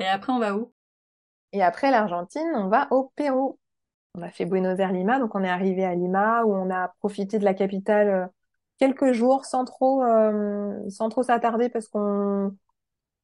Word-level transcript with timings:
Et 0.00 0.06
après, 0.06 0.32
on 0.32 0.38
va 0.38 0.56
où? 0.56 0.72
Et 1.52 1.62
après 1.62 1.90
l'Argentine, 1.90 2.48
on 2.54 2.68
va 2.68 2.88
au 2.90 3.12
Pérou. 3.16 3.58
On 4.14 4.22
a 4.22 4.30
fait 4.30 4.46
Buenos 4.46 4.78
Aires 4.78 4.92
Lima, 4.92 5.18
donc 5.20 5.34
on 5.34 5.44
est 5.44 5.48
arrivé 5.48 5.84
à 5.84 5.94
Lima 5.94 6.44
où 6.44 6.52
on 6.54 6.70
a 6.70 6.88
profité 6.98 7.38
de 7.38 7.44
la 7.44 7.54
capitale 7.54 8.08
euh, 8.08 8.26
quelques 8.78 9.12
jours 9.12 9.44
sans 9.44 9.64
trop 9.64 10.02
euh, 10.02 10.88
sans 10.88 11.08
trop 11.10 11.22
s'attarder 11.22 11.68
parce 11.68 11.86
qu'on 11.88 12.56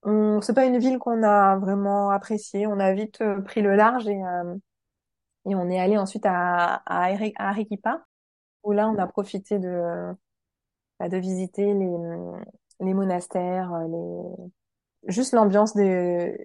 on, 0.04 0.40
c'est 0.42 0.54
pas 0.54 0.66
une 0.66 0.78
ville 0.78 0.98
qu'on 0.98 1.22
a 1.24 1.56
vraiment 1.56 2.10
appréciée. 2.10 2.66
On 2.66 2.78
a 2.78 2.92
vite 2.92 3.20
euh, 3.22 3.40
pris 3.40 3.62
le 3.62 3.74
large 3.74 4.06
et 4.08 4.20
et 5.48 5.54
on 5.54 5.70
est 5.70 5.80
allé 5.80 5.96
ensuite 5.98 6.26
à 6.26 6.82
à, 6.86 7.08
Arequipa 7.38 8.04
où 8.64 8.72
là 8.72 8.88
on 8.88 8.98
a 8.98 9.06
profité 9.06 9.58
de 9.58 10.14
bah, 11.00 11.08
de 11.08 11.16
visiter 11.16 11.74
les 11.74 11.96
les 12.80 12.94
monastères, 12.94 13.72
les 13.88 14.50
juste 15.08 15.32
l'ambiance 15.32 15.74
de 15.74 16.36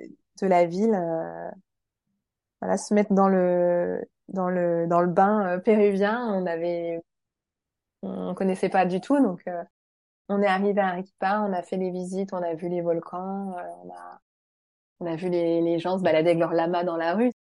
de 0.41 0.49
la 0.49 0.65
ville. 0.65 0.95
voilà, 2.61 2.77
se 2.77 2.93
mettre 2.93 3.13
dans 3.13 3.27
le 3.29 4.01
dans 4.29 4.49
le 4.49 4.87
dans 4.87 5.01
le 5.01 5.07
bain 5.07 5.45
euh, 5.47 5.59
péruvien. 5.59 6.27
On 6.33 6.45
avait 6.45 7.01
on 8.01 8.33
connaissait 8.33 8.69
pas 8.69 8.85
du 8.85 9.01
tout, 9.01 9.19
donc 9.21 9.41
euh, 9.47 9.63
on 10.29 10.41
est 10.41 10.47
arrivé 10.47 10.81
à 10.81 10.89
Arequipa, 10.89 11.41
on 11.47 11.53
a 11.53 11.61
fait 11.63 11.77
les 11.77 11.91
visites, 11.91 12.33
on 12.33 12.43
a 12.43 12.55
vu 12.55 12.69
les 12.69 12.81
volcans, 12.81 13.53
euh, 13.57 13.63
on 13.83 13.89
a 13.91 14.21
on 15.01 15.05
a 15.07 15.15
vu 15.15 15.29
les, 15.29 15.61
les 15.61 15.79
gens 15.79 15.97
se 15.97 16.03
balader 16.03 16.31
avec 16.31 16.39
leur 16.39 16.53
lama 16.53 16.83
dans 16.83 16.97
la 16.97 17.15
rue. 17.15 17.31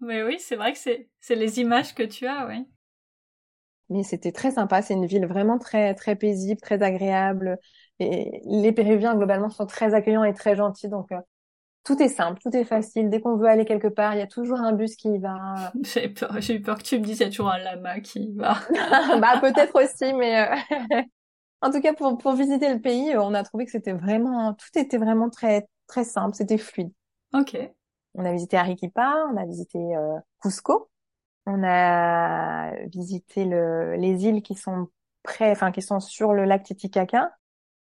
Mais 0.00 0.22
oui, 0.22 0.38
c'est 0.38 0.56
vrai 0.56 0.72
que 0.72 0.78
c'est 0.78 1.08
c'est 1.20 1.36
les 1.36 1.60
images 1.60 1.94
que 1.94 2.02
tu 2.02 2.26
as, 2.26 2.46
oui. 2.46 2.66
Mais 3.88 4.02
c'était 4.02 4.32
très 4.32 4.50
sympa, 4.50 4.82
c'est 4.82 4.94
une 4.94 5.06
ville 5.06 5.26
vraiment 5.26 5.58
très 5.58 5.94
très 5.94 6.16
paisible, 6.16 6.60
très 6.60 6.82
agréable. 6.82 7.58
Et 7.98 8.42
les 8.44 8.72
Péruviens 8.72 9.14
globalement 9.16 9.48
sont 9.48 9.66
très 9.66 9.94
accueillants 9.94 10.24
et 10.24 10.34
très 10.34 10.56
gentils, 10.56 10.88
donc 10.88 11.10
tout 11.86 12.02
est 12.02 12.08
simple, 12.08 12.40
tout 12.42 12.54
est 12.54 12.64
facile. 12.64 13.08
Dès 13.10 13.20
qu'on 13.20 13.36
veut 13.36 13.46
aller 13.46 13.64
quelque 13.64 13.86
part, 13.86 14.12
il 14.14 14.18
y 14.18 14.22
a 14.22 14.26
toujours 14.26 14.58
un 14.58 14.72
bus 14.72 14.96
qui 14.96 15.08
y 15.08 15.18
va. 15.18 15.72
J'ai 15.82 16.08
peur, 16.08 16.34
j'ai 16.40 16.56
eu 16.56 16.60
peur 16.60 16.78
que 16.78 16.82
tu 16.82 16.98
me 16.98 17.04
dises 17.04 17.20
il 17.20 17.22
y 17.22 17.26
a 17.26 17.30
toujours 17.30 17.48
un 17.48 17.58
lama 17.58 18.00
qui 18.00 18.24
y 18.24 18.32
va. 18.34 18.56
bah 19.20 19.38
peut-être 19.40 19.80
aussi, 19.80 20.12
mais 20.12 20.50
euh, 20.50 21.02
en 21.62 21.70
tout 21.70 21.80
cas 21.80 21.94
pour 21.94 22.18
pour 22.18 22.32
visiter 22.32 22.74
le 22.74 22.80
pays, 22.80 23.14
euh, 23.14 23.22
on 23.22 23.34
a 23.34 23.44
trouvé 23.44 23.66
que 23.66 23.70
c'était 23.70 23.92
vraiment 23.92 24.52
tout 24.54 24.76
était 24.76 24.98
vraiment 24.98 25.30
très 25.30 25.68
très 25.86 26.02
simple, 26.02 26.34
c'était 26.34 26.58
fluide. 26.58 26.90
Ok. 27.32 27.56
On 28.14 28.24
a 28.24 28.32
visité 28.32 28.56
Arequipa, 28.56 29.14
on 29.32 29.36
a 29.36 29.44
visité 29.46 29.78
euh, 29.78 30.18
Cusco, 30.42 30.90
on 31.46 31.62
a 31.62 32.74
visité 32.86 33.44
le, 33.44 33.94
les 33.94 34.24
îles 34.24 34.42
qui 34.42 34.56
sont 34.56 34.88
près, 35.22 35.52
enfin 35.52 35.70
qui 35.70 35.82
sont 35.82 36.00
sur 36.00 36.34
le 36.34 36.46
lac 36.46 36.64
Titicaca. 36.64 37.30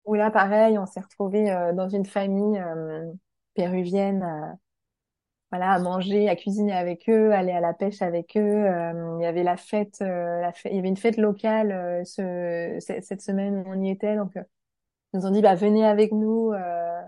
Où 0.05 0.15
là, 0.15 0.31
pareil, 0.31 0.79
on 0.79 0.87
s'est 0.87 1.01
retrouvé 1.01 1.47
dans 1.75 1.89
une 1.89 2.05
famille 2.05 2.63
péruvienne, 3.57 4.23
euh, 4.23 4.55
voilà, 5.53 5.73
à 5.73 5.79
manger, 5.79 6.29
à 6.29 6.35
cuisiner 6.35 6.73
avec 6.73 7.09
eux, 7.09 7.33
aller 7.33 7.53
à 7.53 7.61
la 7.61 7.73
pêche 7.73 8.03
avec 8.03 8.37
eux. 8.37 8.41
Euh, 8.41 9.17
il 9.19 9.23
y 9.23 9.27
avait 9.27 9.45
la 9.45 9.57
fête, 9.57 9.99
euh, 10.03 10.41
la 10.41 10.53
fête, 10.53 10.73
il 10.73 10.77
y 10.77 10.79
avait 10.79 10.89
une 10.89 10.97
fête 10.97 11.17
locale 11.17 12.05
ce, 12.05 12.77
cette 12.81 13.23
semaine 13.23 13.59
où 13.59 13.65
on 13.69 13.81
y 13.81 13.91
était, 13.91 14.17
donc 14.17 14.33
ils 14.35 15.21
nous 15.21 15.27
ont 15.27 15.31
dit 15.31 15.43
bah 15.43 15.55
venez 15.55 15.87
avec 15.87 16.13
nous. 16.13 16.53
Euh, 16.53 17.01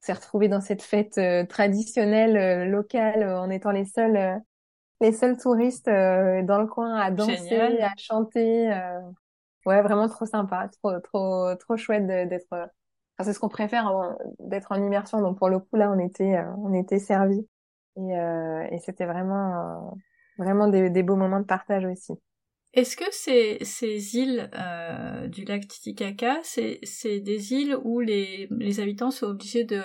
s'est 0.00 0.12
retrouvé 0.12 0.48
dans 0.48 0.60
cette 0.60 0.82
fête 0.82 1.20
traditionnelle 1.48 2.70
locale 2.70 3.24
en 3.24 3.50
étant 3.50 3.72
les 3.72 3.84
seuls 3.84 4.40
les 5.00 5.12
seuls 5.12 5.36
touristes 5.36 5.86
dans 5.86 6.60
le 6.60 6.66
coin 6.66 6.94
à 6.94 7.10
danser, 7.10 7.80
à 7.82 7.92
chanter. 7.96 8.68
ouais, 9.64 9.82
vraiment 9.82 10.08
trop 10.08 10.26
sympa, 10.26 10.68
trop 10.80 11.00
trop 11.00 11.54
trop 11.56 11.76
chouette 11.76 12.06
d'être 12.06 12.70
c'est 13.24 13.32
ce 13.32 13.38
qu'on 13.38 13.48
préfère 13.48 13.86
hein, 13.86 14.16
d'être 14.40 14.72
en 14.72 14.82
immersion. 14.82 15.20
Donc 15.20 15.38
pour 15.38 15.48
le 15.48 15.58
coup 15.58 15.76
là, 15.76 15.90
on 15.90 15.98
était 15.98 16.36
euh, 16.36 16.44
on 16.58 16.72
était 16.74 16.98
servi 16.98 17.46
et, 17.96 18.18
euh, 18.18 18.66
et 18.70 18.78
c'était 18.78 19.06
vraiment 19.06 19.54
euh, 19.54 19.90
vraiment 20.38 20.68
des, 20.68 20.90
des, 20.90 21.02
beaux 21.02 21.16
moments 21.16 21.40
de 21.40 21.46
partage 21.46 21.84
aussi. 21.84 22.12
Est-ce 22.76 22.94
que 22.94 23.04
ces, 23.10 23.56
ces 23.62 24.16
îles 24.16 24.50
euh, 24.54 25.28
du 25.28 25.46
lac 25.46 25.66
Titicaca, 25.66 26.36
c'est, 26.42 26.78
c'est 26.82 27.20
des 27.20 27.54
îles 27.54 27.74
où 27.84 28.00
les, 28.00 28.48
les 28.50 28.80
habitants 28.80 29.10
sont 29.10 29.28
obligés 29.28 29.64
de, 29.64 29.80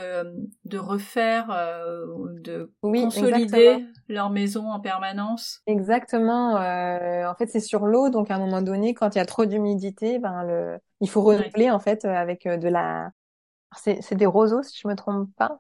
de 0.66 0.78
refaire, 0.78 1.50
euh, 1.52 2.06
de 2.42 2.70
consolider 2.82 3.86
leur 4.10 4.30
maison 4.30 4.70
en 4.70 4.82
permanence? 4.82 5.62
Exactement. 5.68 6.58
Euh, 6.58 7.26
en 7.30 7.36
fait, 7.36 7.48
c'est 7.48 7.62
sur 7.62 7.86
l'eau, 7.86 8.10
donc 8.10 8.30
à 8.30 8.36
un 8.36 8.40
moment 8.40 8.62
donné, 8.62 8.94
quand 8.94 9.16
il 9.16 9.20
y 9.20 9.22
a 9.22 9.26
trop 9.26 9.46
d'humidité, 9.46 10.20
ben 10.20 10.44
le, 10.44 10.78
il 11.00 11.10
faut 11.10 11.22
renouveler 11.22 11.72
en 11.72 11.80
fait 11.80 12.04
avec 12.04 12.46
de 12.46 12.68
la 12.68 13.12
c'est 13.76 14.16
des 14.16 14.26
roseaux, 14.26 14.64
si 14.64 14.80
je 14.82 14.88
me 14.88 14.96
trompe 14.96 15.30
pas. 15.36 15.60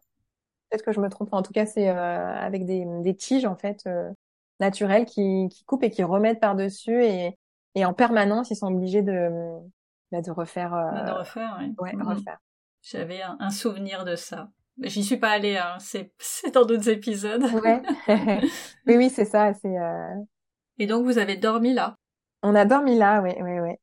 Peut-être 0.69 0.83
que 0.83 0.91
je 0.91 0.99
me 0.99 1.09
trompe. 1.09 1.33
En 1.33 1.41
tout 1.41 1.53
cas, 1.53 1.65
c'est 1.65 1.89
euh, 1.89 2.35
avec 2.35 2.65
des, 2.65 2.85
des 3.01 3.15
tiges 3.15 3.45
en 3.45 3.55
fait 3.55 3.83
euh, 3.87 4.09
naturelles 4.59 5.05
qui, 5.05 5.49
qui 5.49 5.63
coupent 5.65 5.83
et 5.83 5.89
qui 5.89 6.03
remettent 6.03 6.39
par 6.39 6.55
dessus 6.55 7.03
et, 7.03 7.37
et 7.75 7.85
en 7.85 7.93
permanence, 7.93 8.51
ils 8.51 8.55
sont 8.55 8.73
obligés 8.73 9.01
de 9.01 9.29
bah, 10.11 10.21
de 10.21 10.31
refaire. 10.31 10.73
Euh... 10.73 11.05
De 11.05 11.11
refaire, 11.11 11.57
oui. 11.59 11.73
Ouais, 11.79 11.93
mm-hmm. 11.93 12.15
refaire. 12.15 12.37
J'avais 12.81 13.21
un, 13.21 13.49
souvenir 13.49 14.05
de 14.05 14.15
ça. 14.15 14.49
J'y 14.81 15.03
suis 15.03 15.17
pas 15.17 15.29
allée. 15.29 15.57
Hein. 15.57 15.77
C'est 15.79 16.11
c'est 16.17 16.51
dans 16.51 16.65
d'autres 16.65 16.89
épisodes. 16.89 17.43
Ouais. 17.43 17.81
oui, 18.87 18.97
oui, 18.97 19.09
c'est 19.09 19.25
ça. 19.25 19.53
C'est. 19.53 19.77
Euh... 19.77 20.15
Et 20.79 20.87
donc 20.87 21.05
vous 21.05 21.17
avez 21.17 21.37
dormi 21.37 21.73
là? 21.73 21.95
On 22.43 22.55
a 22.55 22.65
dormi 22.65 22.97
là, 22.97 23.21
oui, 23.21 23.33
oui, 23.39 23.59
oui. 23.59 23.75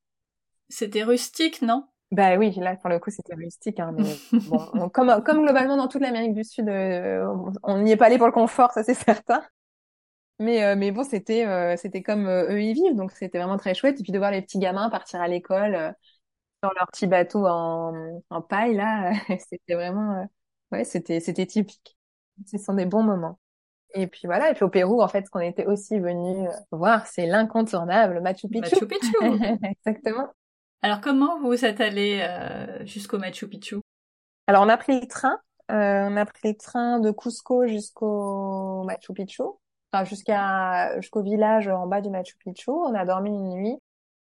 C'était 0.68 1.04
rustique, 1.04 1.62
non? 1.62 1.86
Bah 2.10 2.36
oui, 2.36 2.52
là 2.52 2.76
pour 2.76 2.88
le 2.88 2.98
coup 2.98 3.10
c'était 3.10 3.34
rustique, 3.34 3.80
hein, 3.80 3.92
mais 3.96 4.16
bon, 4.32 4.88
comme 4.94 5.22
comme 5.22 5.42
globalement 5.42 5.76
dans 5.76 5.88
toute 5.88 6.00
l'Amérique 6.00 6.34
du 6.34 6.42
Sud, 6.44 6.68
euh, 6.68 7.26
on 7.62 7.82
n'y 7.82 7.92
est 7.92 7.96
pas 7.96 8.06
allé 8.06 8.16
pour 8.16 8.26
le 8.26 8.32
confort, 8.32 8.72
ça 8.72 8.82
c'est 8.82 8.94
certain. 8.94 9.42
Mais 10.38 10.64
euh, 10.64 10.76
mais 10.76 10.90
bon, 10.92 11.04
c'était 11.04 11.46
euh, 11.46 11.76
c'était 11.76 12.02
comme 12.02 12.28
eux 12.28 12.62
y 12.62 12.72
vivent, 12.72 12.94
donc 12.94 13.12
c'était 13.12 13.38
vraiment 13.38 13.58
très 13.58 13.74
chouette. 13.74 14.00
Et 14.00 14.02
puis 14.02 14.12
de 14.12 14.18
voir 14.18 14.30
les 14.30 14.40
petits 14.40 14.58
gamins 14.58 14.88
partir 14.88 15.20
à 15.20 15.28
l'école 15.28 15.94
sur 16.62 16.72
leur 16.74 16.86
petit 16.88 17.06
bateau 17.06 17.46
en 17.46 18.22
en 18.30 18.42
paille 18.42 18.74
là, 18.74 19.12
c'était 19.50 19.74
vraiment 19.74 20.26
ouais, 20.72 20.84
c'était 20.84 21.20
c'était 21.20 21.46
typique. 21.46 21.98
Ce 22.46 22.56
sont 22.58 22.74
des 22.74 22.86
bons 22.86 23.02
moments. 23.02 23.38
Et 23.94 24.06
puis 24.06 24.22
voilà, 24.24 24.50
et 24.50 24.54
puis 24.54 24.64
au 24.64 24.68
Pérou, 24.68 25.02
en 25.02 25.08
fait, 25.08 25.24
ce 25.24 25.30
qu'on 25.30 25.40
était 25.40 25.66
aussi 25.66 25.98
venu 25.98 26.48
voir, 26.70 27.06
c'est 27.06 27.26
l'incontournable 27.26 28.20
Machu 28.20 28.48
Picchu. 28.48 28.74
Machu 28.74 28.86
Picchu. 28.86 29.14
Exactement. 29.64 30.28
Alors 30.80 31.00
comment 31.00 31.40
vous 31.40 31.64
êtes 31.64 31.80
allé 31.80 32.20
euh, 32.22 32.86
jusqu'au 32.86 33.18
Machu 33.18 33.48
Picchu? 33.48 33.80
Alors 34.46 34.62
on 34.62 34.68
a 34.68 34.76
pris 34.76 35.00
le 35.00 35.08
train, 35.08 35.40
euh, 35.72 36.06
on 36.08 36.16
a 36.16 36.24
pris 36.24 36.50
le 36.50 36.54
train 36.54 37.00
de 37.00 37.10
Cusco 37.10 37.66
jusqu'au 37.66 38.84
Machu 38.84 39.12
Picchu, 39.12 39.42
enfin 39.92 40.04
jusqu'à 40.04 41.00
jusqu'au 41.00 41.22
village 41.22 41.66
en 41.66 41.88
bas 41.88 42.00
du 42.00 42.10
Machu 42.10 42.36
Picchu. 42.38 42.70
On 42.70 42.94
a 42.94 43.04
dormi 43.04 43.30
une 43.30 43.48
nuit 43.48 43.76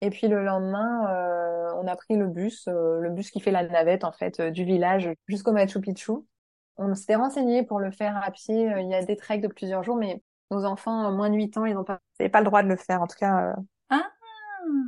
et 0.01 0.11
puis 0.11 0.27
le 0.27 0.43
lendemain 0.43 1.07
euh, 1.09 1.73
on 1.81 1.87
a 1.87 1.95
pris 1.95 2.15
le 2.15 2.27
bus, 2.27 2.67
le 2.67 3.09
bus 3.09 3.31
qui 3.31 3.39
fait 3.39 3.51
la 3.51 3.67
navette 3.67 4.03
en 4.03 4.11
fait 4.11 4.39
du 4.39 4.65
village 4.65 5.09
jusqu'au 5.27 5.51
Machu 5.51 5.81
Picchu. 5.81 6.11
On 6.77 6.93
s'était 6.93 7.15
renseigné 7.15 7.63
pour 7.63 7.79
le 7.79 7.89
faire 7.89 8.21
à 8.23 8.29
pied. 8.29 8.71
Il 8.79 8.89
y 8.91 8.93
a 8.93 9.03
des 9.03 9.15
treks 9.15 9.41
de 9.41 9.47
plusieurs 9.47 9.83
jours, 9.83 9.95
mais 9.95 10.21
nos 10.51 10.65
enfants 10.65 11.11
moins 11.11 11.31
de 11.31 11.35
8 11.35 11.57
ans, 11.57 11.65
ils 11.65 11.73
n'ont 11.73 11.85
pas, 11.85 12.01
pas 12.31 12.39
le 12.39 12.45
droit 12.45 12.61
de 12.61 12.67
le 12.67 12.75
faire. 12.75 13.01
En 13.01 13.07
tout 13.07 13.17
cas, 13.17 13.55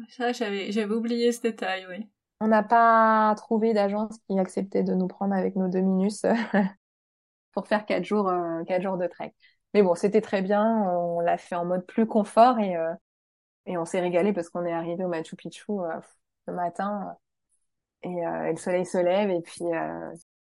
ça, 0.10 0.32
j'avais, 0.32 0.72
j'avais 0.72 0.94
oublié 0.94 1.32
ce 1.32 1.42
détail, 1.42 1.86
oui. 1.90 2.08
On 2.40 2.48
n'a 2.48 2.64
pas 2.64 3.34
trouvé 3.36 3.74
d'agence 3.74 4.18
qui 4.28 4.38
acceptait 4.38 4.84
de 4.84 4.94
nous 4.94 5.08
prendre 5.08 5.34
avec 5.34 5.56
nos 5.56 5.68
deux 5.68 5.82
minus 5.82 6.24
pour 7.54 7.68
faire 7.68 7.86
quatre 7.86 8.04
jours, 8.04 8.30
euh, 8.30 8.64
quatre 8.66 8.84
jours 8.84 8.98
de 8.98 9.08
trek. 9.08 9.34
Mais 9.74 9.82
bon, 9.82 9.96
c'était 9.96 10.22
très 10.22 10.42
bien. 10.42 10.64
On 10.64 11.20
l'a 11.20 11.38
fait 11.38 11.56
en 11.56 11.66
mode 11.66 11.86
plus 11.86 12.06
confort 12.06 12.60
et 12.60 12.78
euh, 12.78 12.94
et 13.66 13.78
on 13.78 13.86
s'est 13.86 14.00
régalé 14.00 14.32
parce 14.32 14.50
qu'on 14.50 14.66
est 14.66 14.72
arrivé 14.72 15.04
au 15.04 15.10
Machu 15.10 15.36
Picchu 15.36 15.72
euh, 15.72 16.00
le 16.48 16.54
matin 16.54 17.18
et, 18.04 18.10
et, 18.10 18.52
le 18.52 18.56
soleil 18.56 18.86
se 18.86 18.98
lève 18.98 19.30
et 19.30 19.42
puis 19.42 19.66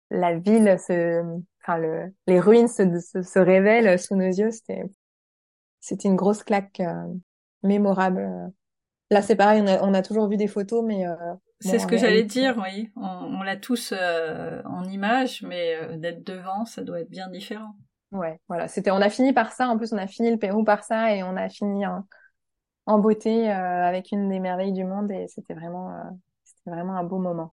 la 0.09 0.39
ville 0.39 0.79
se, 0.79 1.21
enfin 1.61 1.77
le, 1.77 2.11
les 2.25 2.39
ruines 2.39 2.67
se, 2.67 2.99
se, 2.99 3.21
se 3.21 3.39
révèlent 3.39 3.99
sous 3.99 4.15
nos 4.15 4.25
yeux. 4.25 4.49
C'était 4.49 4.83
c'était 5.81 6.07
une 6.07 6.15
grosse 6.15 6.43
claque 6.43 6.81
mémorable 7.61 8.51
Là, 9.11 9.21
c'est 9.21 9.35
pareil, 9.35 9.61
on 9.61 9.67
a, 9.67 9.83
on 9.83 9.93
a, 9.93 10.01
toujours 10.01 10.29
vu 10.29 10.37
des 10.37 10.47
photos, 10.47 10.85
mais... 10.85 11.05
Euh, 11.05 11.15
c'est 11.59 11.79
ce 11.79 11.85
que 11.85 11.97
j'allais 11.97 12.23
dire, 12.23 12.57
oui. 12.57 12.89
On, 12.95 13.03
on 13.03 13.43
l'a 13.43 13.57
tous 13.57 13.93
euh, 13.95 14.61
en 14.63 14.85
image, 14.85 15.43
mais 15.43 15.75
euh, 15.75 15.97
d'être 15.97 16.25
devant, 16.25 16.63
ça 16.63 16.81
doit 16.81 17.01
être 17.01 17.09
bien 17.09 17.27
différent. 17.27 17.75
Ouais, 18.13 18.39
voilà. 18.47 18.69
C'était, 18.69 18.89
on 18.89 19.01
a 19.01 19.09
fini 19.09 19.33
par 19.33 19.51
ça. 19.51 19.67
En 19.67 19.77
plus, 19.77 19.91
on 19.91 19.97
a 19.97 20.07
fini 20.07 20.31
le 20.31 20.37
Pérou 20.37 20.63
par 20.63 20.85
ça, 20.85 21.13
et 21.13 21.23
on 21.23 21.35
a 21.35 21.49
fini 21.49 21.85
en, 21.85 22.07
en 22.85 22.99
beauté 22.99 23.49
avec 23.49 24.13
une 24.13 24.29
des 24.29 24.39
merveilles 24.39 24.71
du 24.71 24.85
monde, 24.85 25.11
et 25.11 25.27
c'était 25.27 25.55
vraiment, 25.55 25.93
c'était 26.45 26.71
vraiment 26.71 26.95
un 26.95 27.03
beau 27.03 27.19
moment. 27.19 27.53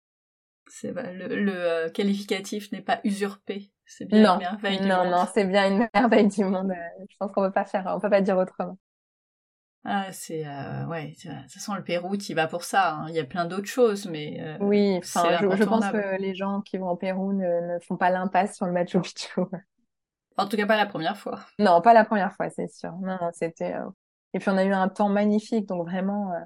C'est 0.68 0.92
le, 0.92 1.36
le 1.36 1.90
qualificatif 1.90 2.72
n'est 2.72 2.80
pas 2.80 3.00
usurpé. 3.04 3.70
C'est 3.84 4.06
bien 4.06 4.22
non, 4.22 4.34
une 4.34 4.40
merveille 4.40 4.80
du 4.80 4.86
non, 4.86 4.96
monde. 4.96 5.10
Non, 5.10 5.18
non, 5.18 5.28
c'est 5.34 5.44
bien 5.44 5.70
une 5.70 5.88
merveille 5.94 6.28
du 6.28 6.44
monde. 6.44 6.72
je 7.10 7.16
pense 7.18 7.30
qu'on 7.30 7.42
peut 7.42 7.52
pas 7.52 7.66
faire, 7.66 7.84
on 7.94 8.00
peut 8.00 8.08
pas 8.08 8.22
dire 8.22 8.38
autrement. 8.38 8.78
Ah, 9.84 10.12
c'est 10.12 10.46
euh, 10.46 10.86
ouais. 10.86 11.14
De 11.24 11.42
toute 11.42 11.52
façon, 11.52 11.74
le 11.74 11.82
Pérou, 11.82 12.16
tu 12.16 12.34
vas 12.34 12.46
pour 12.46 12.62
ça. 12.62 12.94
Hein. 12.94 13.06
Il 13.08 13.14
y 13.14 13.18
a 13.18 13.24
plein 13.24 13.46
d'autres 13.46 13.66
choses, 13.66 14.06
mais 14.06 14.38
euh, 14.40 14.56
oui. 14.60 14.98
Enfin, 14.98 15.38
je, 15.40 15.56
je, 15.56 15.64
pense 15.64 15.86
que 15.88 16.20
les 16.20 16.34
gens 16.34 16.60
qui 16.60 16.78
vont 16.78 16.90
au 16.90 16.96
Pérou 16.96 17.32
ne, 17.32 17.74
ne 17.74 17.78
font 17.80 17.96
pas 17.96 18.10
l'impasse 18.10 18.56
sur 18.56 18.66
le 18.66 18.72
Machu 18.72 19.00
Picchu. 19.00 19.40
En 20.36 20.46
tout 20.46 20.56
cas, 20.56 20.66
pas 20.66 20.76
la 20.76 20.86
première 20.86 21.16
fois. 21.16 21.40
Non, 21.58 21.80
pas 21.80 21.92
la 21.92 22.04
première 22.04 22.32
fois, 22.32 22.48
c'est 22.50 22.68
sûr. 22.68 22.92
Non, 23.02 23.18
c'était. 23.32 23.74
Euh, 23.74 23.88
et 24.34 24.38
puis 24.38 24.48
on 24.50 24.56
a 24.56 24.64
eu 24.64 24.72
un 24.72 24.88
temps 24.88 25.08
magnifique, 25.08 25.66
donc 25.66 25.86
vraiment, 25.86 26.32
euh, 26.32 26.40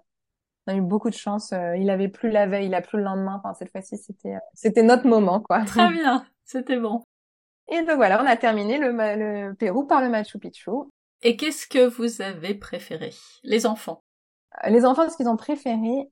on 0.66 0.72
a 0.72 0.76
eu 0.76 0.80
beaucoup 0.80 1.10
de 1.10 1.14
chance. 1.14 1.52
Euh, 1.52 1.76
il 1.76 1.88
avait 1.90 2.08
plu 2.08 2.30
la 2.30 2.46
veille, 2.46 2.66
il 2.66 2.74
a 2.74 2.82
plu 2.82 2.98
le 2.98 3.04
lendemain. 3.04 3.40
Enfin, 3.42 3.54
cette 3.54 3.70
fois-ci, 3.70 3.96
c'était, 3.96 4.36
c'était 4.54 4.82
notre 4.82 5.06
moment, 5.06 5.40
quoi. 5.40 5.64
Très 5.64 5.90
bien, 5.90 6.26
c'était 6.44 6.78
bon. 6.78 7.02
Et 7.68 7.82
donc 7.82 7.96
voilà, 7.96 8.22
on 8.22 8.26
a 8.26 8.36
terminé 8.36 8.78
le, 8.78 8.90
le 8.90 9.54
Pérou 9.54 9.84
par 9.84 10.00
le 10.00 10.08
Machu 10.08 10.38
Picchu. 10.38 10.70
Et 11.26 11.36
qu'est-ce 11.36 11.66
que 11.66 11.86
vous 11.86 12.22
avez 12.22 12.54
préféré, 12.54 13.12
les 13.42 13.66
enfants 13.66 14.04
Les 14.68 14.84
enfants, 14.84 15.10
ce 15.10 15.16
qu'ils 15.16 15.28
ont 15.28 15.36
préféré, 15.36 16.08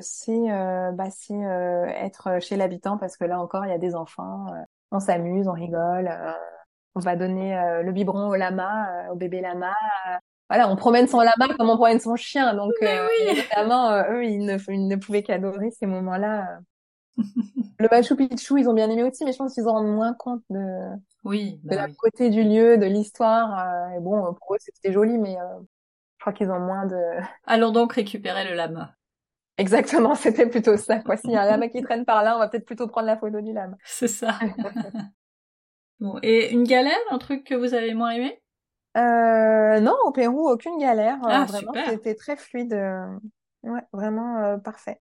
c'est, 0.00 0.48
bah, 0.92 1.10
c'est 1.10 1.34
être 1.34 2.38
chez 2.40 2.56
l'habitant 2.56 2.96
parce 2.96 3.16
que 3.16 3.24
là 3.24 3.40
encore, 3.40 3.66
il 3.66 3.70
y 3.70 3.74
a 3.74 3.78
des 3.78 3.94
enfants 3.94 4.46
on 4.90 5.00
s'amuse, 5.00 5.48
on 5.48 5.52
rigole, 5.52 6.08
euh, 6.08 6.32
on 6.94 7.00
va 7.00 7.16
donner 7.16 7.56
euh, 7.56 7.82
le 7.82 7.92
biberon 7.92 8.28
au 8.28 8.34
lama, 8.36 8.88
euh, 8.90 9.12
au 9.12 9.16
bébé 9.16 9.40
lama. 9.40 9.72
voilà, 10.48 10.68
on 10.68 10.76
promène 10.76 11.06
son 11.06 11.20
lama 11.20 11.54
comme 11.56 11.70
on 11.70 11.76
promène 11.76 12.00
son 12.00 12.16
chien. 12.16 12.54
Donc, 12.54 12.72
évidemment, 13.28 13.92
eux, 14.10 14.24
ils 14.24 14.44
ne, 14.44 14.56
ils 14.68 14.88
ne 14.88 14.96
pouvaient 14.96 15.22
qu'adorer 15.22 15.70
ces 15.70 15.86
moments-là. 15.86 16.58
Le 17.78 17.88
Machu 17.90 18.16
Picchu, 18.16 18.60
ils 18.60 18.68
ont 18.68 18.74
bien 18.74 18.90
aimé 18.90 19.04
aussi, 19.04 19.24
mais 19.24 19.32
je 19.32 19.38
pense 19.38 19.54
qu'ils 19.54 19.64
se 19.64 19.68
rendent 19.68 19.94
moins 19.94 20.14
compte 20.14 20.42
de, 20.50 20.58
oui, 21.24 21.60
de 21.64 21.68
bah 21.68 21.76
la 21.76 21.86
beauté 21.88 22.30
du 22.30 22.42
lieu, 22.42 22.78
de 22.78 22.86
l'histoire. 22.86 23.92
et 23.92 24.00
bon, 24.00 24.34
pour 24.34 24.54
eux, 24.54 24.58
c'était 24.60 24.92
joli, 24.92 25.18
mais 25.18 25.36
je 26.18 26.24
crois 26.24 26.32
qu'ils 26.32 26.50
ont 26.50 26.60
moins 26.60 26.86
de... 26.86 26.96
Allons 27.46 27.70
donc 27.70 27.92
récupérer 27.92 28.44
le 28.48 28.54
lama. 28.54 28.94
Exactement, 29.56 30.14
c'était 30.16 30.46
plutôt 30.46 30.76
ça. 30.76 31.00
Quoi. 31.00 31.16
S'il 31.16 31.30
y 31.30 31.36
a 31.36 31.42
un 31.42 31.46
lama 31.46 31.68
qui 31.68 31.82
traîne 31.82 32.04
par 32.04 32.22
là, 32.22 32.36
on 32.36 32.38
va 32.38 32.48
peut-être 32.48 32.66
plutôt 32.66 32.88
prendre 32.88 33.06
la 33.06 33.16
photo 33.16 33.40
du 33.40 33.52
lama. 33.52 33.76
C'est 33.84 34.08
ça. 34.08 34.38
bon, 36.00 36.18
et 36.22 36.52
une 36.52 36.64
galère, 36.64 36.98
un 37.10 37.18
truc 37.18 37.44
que 37.44 37.54
vous 37.54 37.74
avez 37.74 37.94
moins 37.94 38.10
aimé? 38.10 38.40
Euh, 38.96 39.80
Non, 39.80 39.94
au 40.04 40.12
Pérou, 40.12 40.48
aucune 40.48 40.78
galère. 40.78 41.18
Ah, 41.24 41.44
vraiment, 41.44 41.72
c'était 41.88 42.14
très 42.14 42.36
fluide. 42.36 42.74
Ouais, 43.62 43.82
vraiment 43.92 44.38
euh, 44.38 44.56
parfait. 44.56 45.00